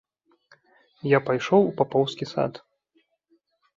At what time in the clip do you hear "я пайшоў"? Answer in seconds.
1.11-1.61